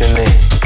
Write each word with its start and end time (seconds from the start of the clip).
Emotionally 0.00 0.57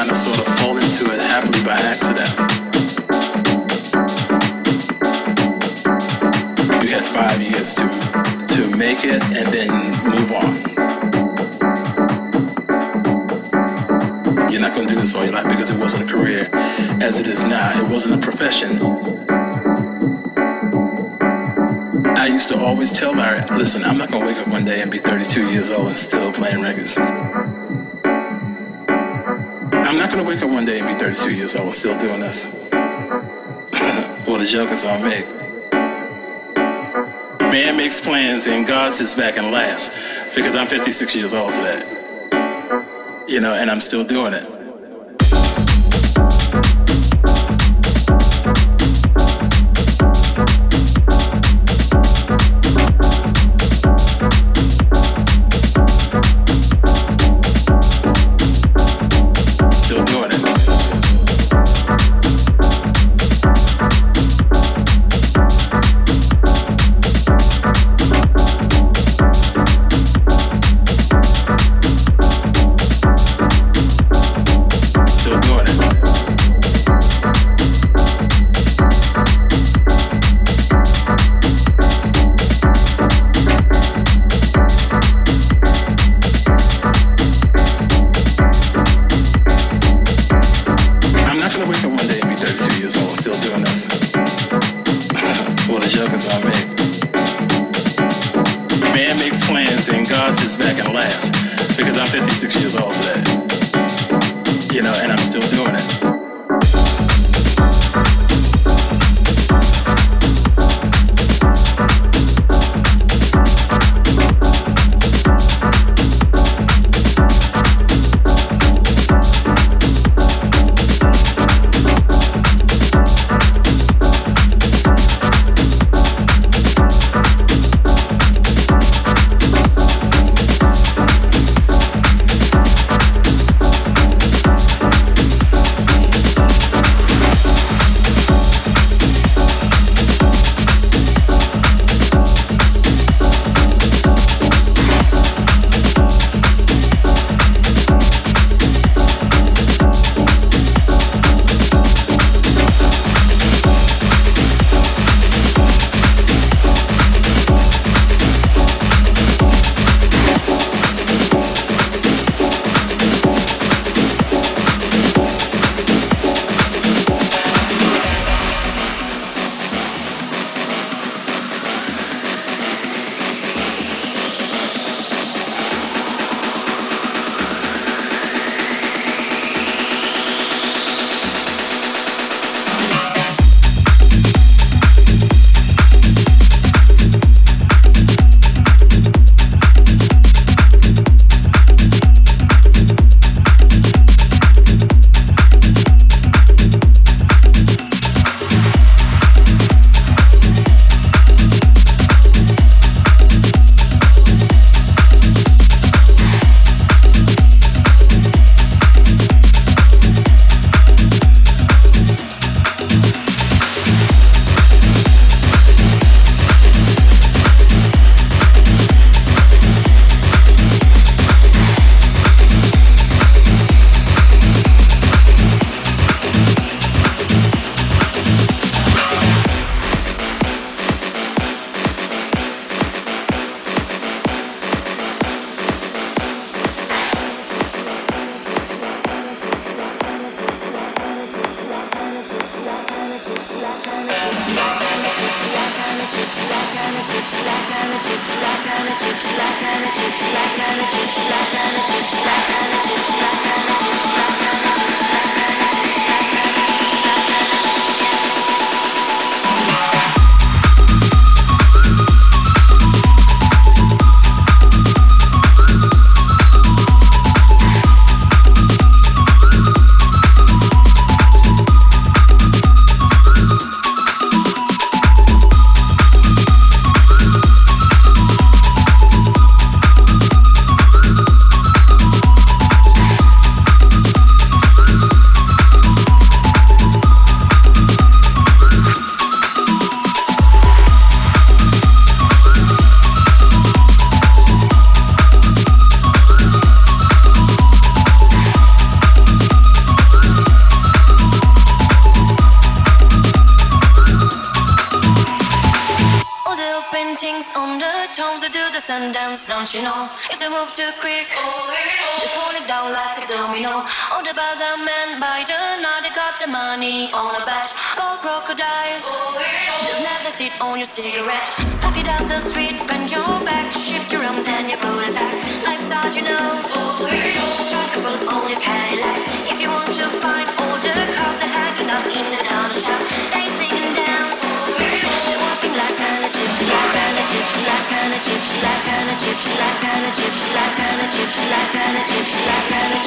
kind 0.00 0.12
of 0.12 0.16
sort 0.16 0.38
of 0.38 0.46
fall 0.58 0.76
into 0.78 1.12
it 1.12 1.20
happily 1.20 1.62
by 1.62 1.74
accident. 1.74 2.32
You 6.82 6.88
had 6.88 7.04
five 7.04 7.42
years 7.42 7.74
to 7.74 7.84
to 8.54 8.74
make 8.78 9.04
it 9.04 9.22
and 9.22 9.52
then 9.52 9.68
move 10.08 10.32
on. 10.32 10.56
You're 14.50 14.62
not 14.62 14.74
going 14.74 14.88
to 14.88 14.94
do 14.94 14.98
this 14.98 15.14
all 15.14 15.22
your 15.22 15.34
life 15.34 15.44
because 15.50 15.68
it 15.68 15.78
wasn't 15.78 16.08
a 16.08 16.10
career 16.10 16.48
as 17.02 17.20
it 17.20 17.26
is 17.26 17.44
now. 17.44 17.84
It 17.84 17.86
wasn't 17.86 18.14
a 18.14 18.26
profession. 18.26 18.80
I 22.16 22.26
used 22.26 22.48
to 22.48 22.58
always 22.58 22.90
tell 22.90 23.12
my 23.12 23.44
listen, 23.48 23.84
I'm 23.84 23.98
not 23.98 24.10
going 24.10 24.22
to 24.22 24.28
wake 24.28 24.38
up 24.38 24.48
one 24.48 24.64
day 24.64 24.80
and 24.80 24.90
be 24.90 24.96
32 24.96 25.50
years 25.50 25.70
old 25.70 25.88
and 25.88 25.96
still 25.96 26.32
playing 26.32 26.62
records 26.62 26.96
gonna 30.20 30.34
wake 30.34 30.42
up 30.42 30.50
one 30.50 30.66
day 30.66 30.78
and 30.78 30.86
be 30.86 30.94
32 30.94 31.34
years 31.34 31.56
old 31.56 31.74
still 31.74 31.96
doing 31.96 32.20
this. 32.20 32.44
what 34.26 34.42
a 34.42 34.46
joke 34.46 34.70
is 34.70 34.82
gonna 34.82 35.02
make. 35.02 35.26
Man 37.50 37.74
makes 37.78 38.00
plans 38.00 38.46
and 38.46 38.66
God 38.66 38.94
sits 38.94 39.14
back 39.14 39.38
and 39.38 39.50
laughs 39.50 39.88
because 40.34 40.54
I'm 40.54 40.66
56 40.66 41.16
years 41.16 41.32
old 41.32 41.54
today. 41.54 41.80
You 43.28 43.40
know, 43.40 43.54
and 43.54 43.70
I'm 43.70 43.80
still 43.80 44.04
doing 44.04 44.34
it. 44.34 44.59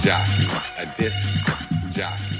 jockey, 0.00 0.46
a 0.78 0.86
disc 0.96 1.26
jockey. 1.90 2.35